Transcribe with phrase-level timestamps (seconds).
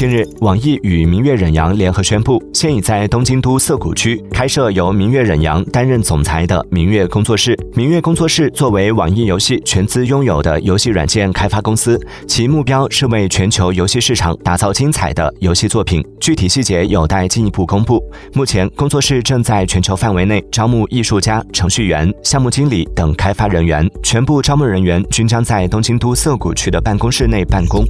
[0.00, 16.02] 近日网易与明月忍阳联合宣布现已在东京都涩谷区开设由明月忍阳担任总裁的明月工作室明月工作室作为网易游戏全资拥有的游戏软件开发公司其目标是为全球游戏市场打造精彩的游戏作品。
[16.18, 18.02] 具体细节有待进一步公布。
[18.32, 27.84] 目前工作室正在全球范围内招募艺术家程序员项目经理等开发人员全部招募人员均将在东京都涩谷区的办公室内办公。